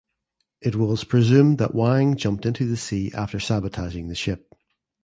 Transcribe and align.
It 0.61 0.73
was 0.75 1.03
presumed 1.03 1.59
that 1.59 1.75
Wang 1.75 2.15
jumped 2.17 2.47
into 2.47 2.67
the 2.67 2.75
sea 2.75 3.11
after 3.13 3.39
sabotaging 3.39 4.07
the 4.07 4.15
ship. 4.15 4.51